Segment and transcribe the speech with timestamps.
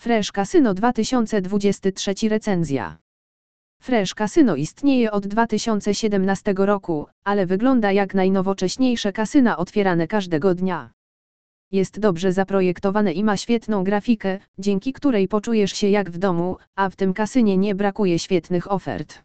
[0.00, 2.98] Fresh Casino 2023 recenzja.
[3.82, 10.90] Fresh Casino istnieje od 2017 roku, ale wygląda jak najnowocześniejsze kasyna otwierane każdego dnia.
[11.72, 16.90] Jest dobrze zaprojektowane i ma świetną grafikę, dzięki której poczujesz się jak w domu, a
[16.90, 19.22] w tym kasynie nie brakuje świetnych ofert.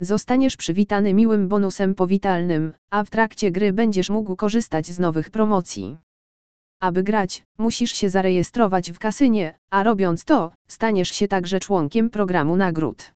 [0.00, 5.96] Zostaniesz przywitany miłym bonusem powitalnym, a w trakcie gry będziesz mógł korzystać z nowych promocji.
[6.80, 12.56] Aby grać, musisz się zarejestrować w kasynie, a robiąc to, staniesz się także członkiem programu
[12.56, 13.12] nagród.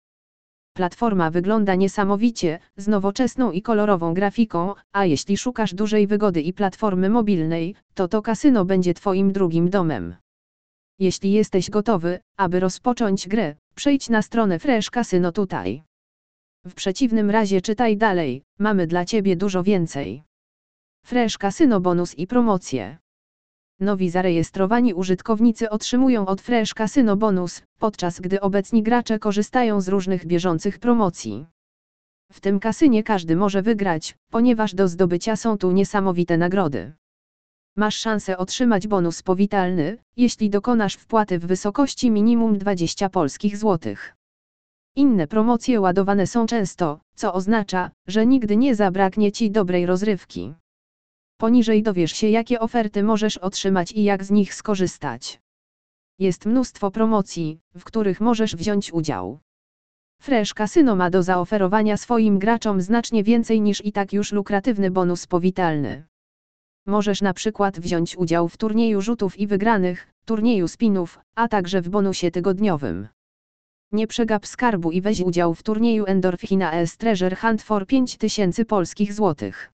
[0.76, 7.10] Platforma wygląda niesamowicie, z nowoczesną i kolorową grafiką, a jeśli szukasz dużej wygody i platformy
[7.10, 10.16] mobilnej, to to kasyno będzie Twoim drugim domem.
[10.98, 15.82] Jeśli jesteś gotowy, aby rozpocząć grę, przejdź na stronę Fresh Casino tutaj.
[16.66, 20.22] W przeciwnym razie czytaj dalej, mamy dla Ciebie dużo więcej.
[21.04, 22.98] Fresh Casino bonus i promocje.
[23.80, 30.26] Nowi zarejestrowani użytkownicy otrzymują od Fresh Casino bonus, podczas gdy obecni gracze korzystają z różnych
[30.26, 31.46] bieżących promocji.
[32.32, 36.92] W tym kasynie każdy może wygrać, ponieważ do zdobycia są tu niesamowite nagrody.
[37.76, 44.14] Masz szansę otrzymać bonus powitalny, jeśli dokonasz wpłaty w wysokości minimum 20 polskich złotych.
[44.96, 50.54] Inne promocje ładowane są często, co oznacza, że nigdy nie zabraknie Ci dobrej rozrywki.
[51.40, 55.40] Poniżej dowiesz się jakie oferty możesz otrzymać i jak z nich skorzystać.
[56.18, 59.38] Jest mnóstwo promocji, w których możesz wziąć udział.
[60.20, 65.26] Fresh Casino ma do zaoferowania swoim graczom znacznie więcej niż i tak już lukratywny bonus
[65.26, 66.04] powitalny.
[66.86, 71.88] Możesz na przykład wziąć udział w turnieju rzutów i wygranych, turnieju spinów, a także w
[71.88, 73.08] bonusie tygodniowym.
[73.92, 79.12] Nie przegap skarbu i weź udział w turnieju Endorfina S Treasure Hunt for 5000 polskich
[79.12, 79.72] złotych.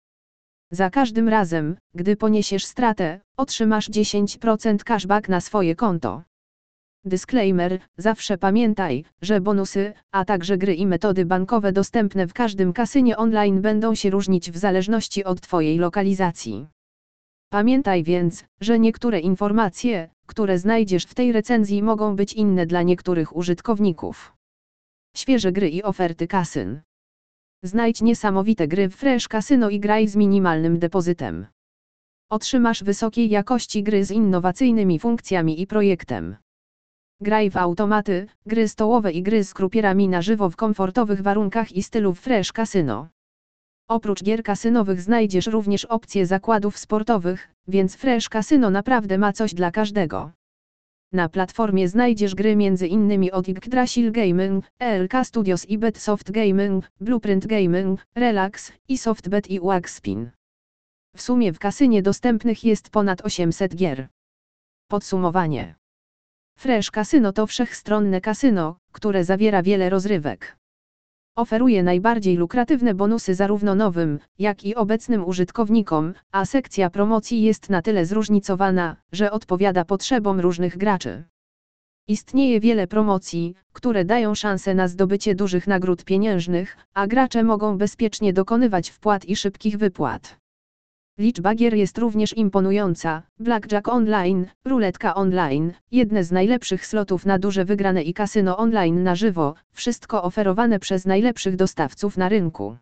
[0.70, 6.22] Za każdym razem, gdy poniesiesz stratę, otrzymasz 10% cashback na swoje konto.
[7.04, 13.16] Disclaimer: Zawsze pamiętaj, że bonusy, a także gry i metody bankowe dostępne w każdym kasynie
[13.16, 16.66] online będą się różnić w zależności od Twojej lokalizacji.
[17.50, 23.36] Pamiętaj więc, że niektóre informacje, które znajdziesz w tej recenzji mogą być inne dla niektórych
[23.36, 24.32] użytkowników.
[25.16, 26.80] Świeże gry i oferty kasyn.
[27.62, 31.46] Znajdź niesamowite gry w Fresh Casino i graj z minimalnym depozytem.
[32.30, 36.36] Otrzymasz wysokiej jakości gry z innowacyjnymi funkcjami i projektem.
[37.20, 41.82] Graj w automaty, gry stołowe i gry z krupierami na żywo w komfortowych warunkach i
[41.82, 43.08] stylu Fresh Casino.
[43.88, 49.70] Oprócz gier kasynowych znajdziesz również opcje zakładów sportowych, więc Fresh Casino naprawdę ma coś dla
[49.70, 50.30] każdego.
[51.12, 53.30] Na platformie znajdziesz gry m.in.
[53.32, 60.30] od Yggdrasil Gaming, ELK Studios i Betsoft Gaming, Blueprint Gaming, Relax, i SoftBet i Waxspin.
[61.16, 64.08] W sumie w kasynie dostępnych jest ponad 800 gier.
[64.88, 65.74] Podsumowanie.
[66.58, 70.57] Fresh Casino to wszechstronne kasyno, które zawiera wiele rozrywek.
[71.38, 77.82] Oferuje najbardziej lukratywne bonusy zarówno nowym, jak i obecnym użytkownikom, a sekcja promocji jest na
[77.82, 81.24] tyle zróżnicowana, że odpowiada potrzebom różnych graczy.
[82.08, 88.32] Istnieje wiele promocji, które dają szansę na zdobycie dużych nagród pieniężnych, a gracze mogą bezpiecznie
[88.32, 90.36] dokonywać wpłat i szybkich wypłat.
[91.18, 93.22] Liczba gier jest również imponująca.
[93.38, 99.14] Blackjack Online, Ruletka Online, jedne z najlepszych slotów na duże wygrane i kasyno online na
[99.14, 102.76] żywo, wszystko oferowane przez najlepszych dostawców na rynku.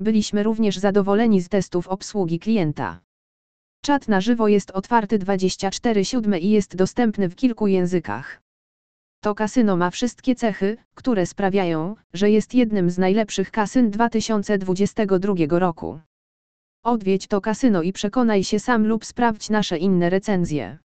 [0.00, 3.00] Byliśmy również zadowoleni z testów obsługi klienta.
[3.84, 8.42] Czat na żywo jest otwarty 24/7 i jest dostępny w kilku językach.
[9.20, 16.00] To kasyno ma wszystkie cechy, które sprawiają, że jest jednym z najlepszych kasyn 2022 roku.
[16.86, 20.78] Odwiedź to kasyno i przekonaj się sam lub sprawdź nasze inne recenzje.